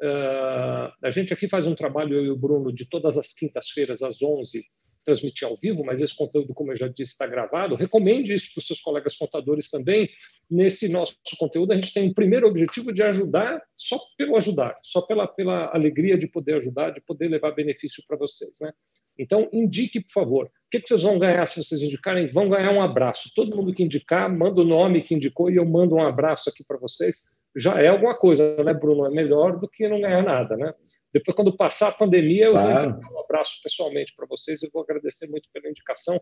[0.00, 4.02] Uh, a gente aqui faz um trabalho, eu e o Bruno, de todas as quintas-feiras,
[4.02, 4.64] às 11
[5.04, 7.74] transmitir ao vivo, mas esse conteúdo, como eu já disse, está gravado.
[7.74, 10.08] Recomende isso para os seus colegas contadores também.
[10.50, 15.02] Nesse nosso conteúdo, a gente tem um primeiro objetivo de ajudar só pelo ajudar, só
[15.02, 18.58] pela, pela alegria de poder ajudar, de poder levar benefício para vocês.
[18.60, 18.72] Né?
[19.18, 20.46] Então, indique, por favor.
[20.46, 22.32] O que, que vocês vão ganhar se vocês indicarem?
[22.32, 23.30] Vão ganhar um abraço.
[23.34, 26.64] Todo mundo que indicar, manda o nome que indicou e eu mando um abraço aqui
[26.64, 27.42] para vocês.
[27.54, 29.06] já é alguma coisa, né, Bruno?
[29.06, 30.72] É melhor do que não ganhar nada, né?
[31.12, 32.70] Depois, quando passar a pandemia, eu claro.
[32.70, 36.18] vou entregar um abraço pessoalmente para vocês e vou agradecer muito pela indicação.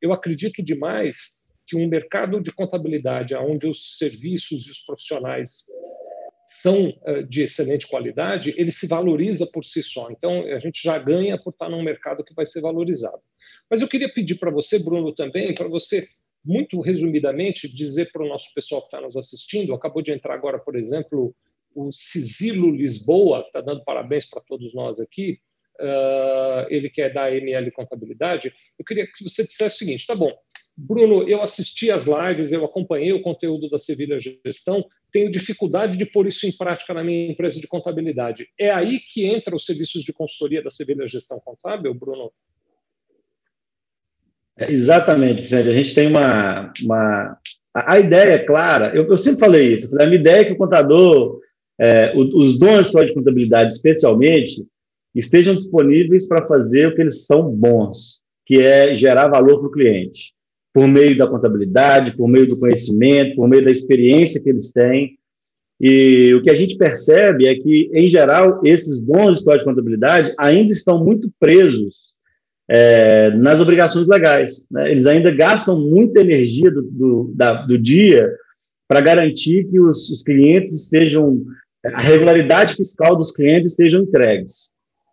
[0.00, 5.64] Eu acredito demais que um mercado de contabilidade onde os serviços e os profissionais
[6.52, 10.10] são eh, de excelente qualidade, ele se valoriza por si só.
[10.10, 13.20] Então, a gente já ganha por estar num mercado que vai ser valorizado.
[13.70, 16.06] Mas eu queria pedir para você, Bruno, também, para você,
[16.44, 20.58] muito resumidamente, dizer para o nosso pessoal que está nos assistindo, acabou de entrar agora,
[20.58, 21.34] por exemplo,
[21.74, 25.38] o Cisilo Lisboa, está dando parabéns para todos nós aqui,
[25.80, 30.14] uh, ele que é da ML Contabilidade, eu queria que você dissesse o seguinte, tá
[30.14, 30.36] bom,
[30.76, 36.06] Bruno, eu assisti às lives, eu acompanhei o conteúdo da Sevilha Gestão, tenho dificuldade de
[36.06, 38.48] pôr isso em prática na minha empresa de contabilidade.
[38.58, 42.32] É aí que entra os serviços de consultoria da Sevilha Gestão Contábil, Bruno?
[44.56, 45.68] É, exatamente, Vicente.
[45.68, 46.72] A gente tem uma.
[46.82, 47.38] uma...
[47.74, 50.52] A, a ideia é clara, eu, eu, sempre falei isso, a minha ideia é que
[50.52, 51.40] o contador,
[51.78, 54.66] é, os dons de contabilidade, especialmente,
[55.14, 59.72] estejam disponíveis para fazer o que eles são bons, que é gerar valor para o
[59.72, 60.34] cliente
[60.72, 65.18] por meio da contabilidade, por meio do conhecimento, por meio da experiência que eles têm.
[65.80, 70.32] E o que a gente percebe é que, em geral, esses bons escolas de contabilidade
[70.38, 72.12] ainda estão muito presos
[72.68, 74.66] é, nas obrigações legais.
[74.70, 74.92] Né?
[74.92, 78.30] Eles ainda gastam muita energia do, do, da, do dia
[78.88, 81.42] para garantir que os, os, clientes estejam,
[81.84, 84.70] a regularidade fiscal dos clientes estejam entregues.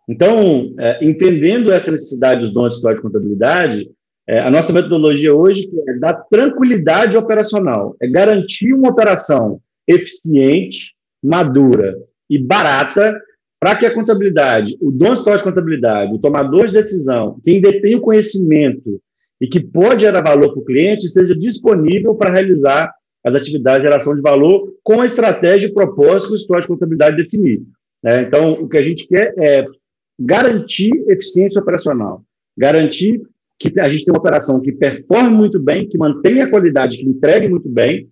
[0.08, 3.90] Então, é, entendendo essa necessidade dos dons de contabilidade,
[4.30, 11.96] é, a nossa metodologia hoje é dar tranquilidade operacional, é garantir uma operação eficiente, madura
[12.30, 13.20] e barata
[13.58, 18.00] para que a contabilidade, o dono de contabilidade, o tomador de decisão, quem detém o
[18.00, 19.02] conhecimento
[19.40, 22.94] e que pode gerar valor para o cliente, esteja disponível para realizar
[23.26, 26.74] as atividades de geração de valor com a estratégia e propósito que o histórico de
[26.74, 27.62] contabilidade definir.
[28.00, 28.22] Né?
[28.22, 29.66] Então, o que a gente quer é
[30.20, 32.22] garantir eficiência operacional,
[32.56, 33.20] garantir
[33.60, 37.04] que a gente tem uma operação que performe muito bem, que mantenha a qualidade, que
[37.04, 38.08] entregue muito bem,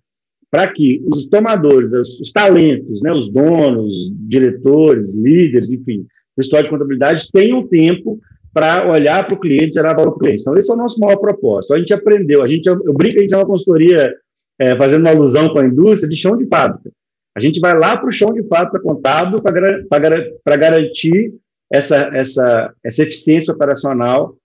[0.51, 6.05] para que os tomadores, os, os, talentos, né, os donos, diretores, líderes, enfim,
[6.39, 8.19] história de contabilidade tenham tempo
[8.53, 10.41] para olhar para o cliente, gerar valor para o cliente.
[10.41, 11.73] Então, esse é o nosso maior propósito.
[11.73, 14.13] A gente aprendeu, a gente, eu brinco, a gente é uma consultoria
[14.59, 16.91] é, fazendo uma alusão com a indústria de chão de fábrica.
[17.35, 21.33] A gente vai lá para o chão de fábrica contábil para garantir
[21.71, 24.35] essa, essa, essa eficiência operacional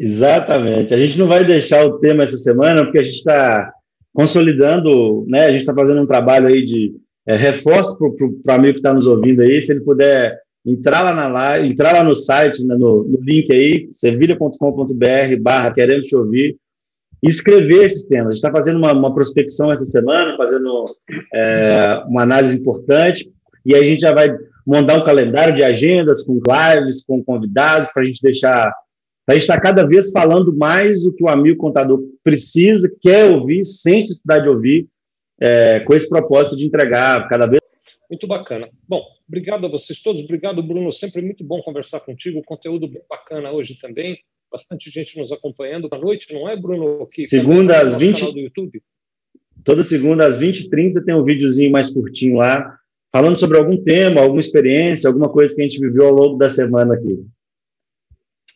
[0.00, 0.94] exatamente.
[0.94, 3.72] A gente não vai deixar o tema essa semana, porque a gente está
[4.12, 5.46] consolidando, né?
[5.46, 6.92] A gente está fazendo um trabalho aí de
[7.26, 11.14] é, reforço para o amigo que está nos ouvindo aí, se ele puder entrar lá
[11.14, 16.14] na live, entrar lá no site, né, no, no link aí, sevilha.com.br barra querendo te
[16.14, 16.56] ouvir,
[17.22, 18.26] escrever esses temas.
[18.26, 20.84] A gente está fazendo uma, uma, prospecção essa semana, fazendo
[21.32, 23.30] é, uma análise importante,
[23.64, 24.34] e aí a gente já vai
[24.66, 28.72] montar um calendário de agendas com lives, com convidados, para a gente deixar.
[29.30, 33.30] A gente estar tá cada vez falando mais o que o amigo contador precisa, quer
[33.30, 34.88] ouvir, sente necessidade de ouvir,
[35.40, 37.60] é, com esse propósito de entregar cada vez.
[38.10, 38.68] Muito bacana.
[38.88, 40.22] Bom, obrigado a vocês todos.
[40.22, 40.92] Obrigado, Bruno.
[40.92, 42.42] Sempre muito bom conversar contigo.
[42.44, 44.18] Conteúdo bem bacana hoje também
[44.50, 47.06] bastante gente nos acompanhando à noite, não é, Bruno?
[47.06, 48.82] Que segunda às 20 do YouTube.
[49.64, 52.76] Toda segunda às 20h30 tem um videozinho mais curtinho lá,
[53.12, 56.48] falando sobre algum tema, alguma experiência, alguma coisa que a gente viveu ao longo da
[56.48, 57.24] semana aqui.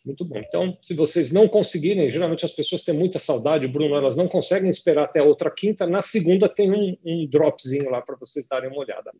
[0.05, 0.37] Muito bom.
[0.37, 4.69] Então, se vocês não conseguirem, geralmente as pessoas têm muita saudade, Bruno, elas não conseguem
[4.69, 5.87] esperar até a outra quinta.
[5.87, 9.11] Na segunda tem um, um dropzinho lá para vocês darem uma olhada.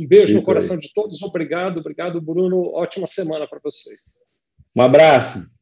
[0.00, 0.80] Um beijo Isso no coração aí.
[0.80, 1.22] de todos.
[1.22, 2.72] Obrigado, obrigado, Bruno.
[2.72, 4.18] Ótima semana para vocês.
[4.74, 5.55] Um abraço.